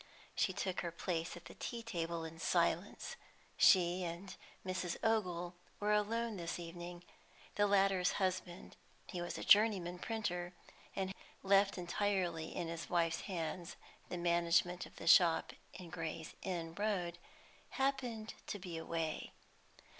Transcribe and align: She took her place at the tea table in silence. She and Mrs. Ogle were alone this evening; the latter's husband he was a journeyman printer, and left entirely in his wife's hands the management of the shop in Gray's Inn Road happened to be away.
She 0.33 0.51
took 0.51 0.79
her 0.79 0.89
place 0.91 1.37
at 1.37 1.45
the 1.45 1.53
tea 1.53 1.83
table 1.83 2.23
in 2.25 2.39
silence. 2.39 3.17
She 3.55 4.03
and 4.03 4.35
Mrs. 4.65 4.97
Ogle 5.03 5.53
were 5.79 5.93
alone 5.93 6.37
this 6.37 6.57
evening; 6.57 7.03
the 7.53 7.67
latter's 7.67 8.13
husband 8.13 8.77
he 9.05 9.21
was 9.21 9.37
a 9.37 9.43
journeyman 9.43 9.99
printer, 9.99 10.53
and 10.95 11.13
left 11.43 11.77
entirely 11.77 12.47
in 12.55 12.67
his 12.67 12.89
wife's 12.89 13.21
hands 13.21 13.75
the 14.09 14.17
management 14.17 14.87
of 14.87 14.95
the 14.95 15.05
shop 15.05 15.53
in 15.75 15.91
Gray's 15.91 16.33
Inn 16.41 16.73
Road 16.73 17.19
happened 17.69 18.33
to 18.47 18.57
be 18.57 18.79
away. 18.79 19.33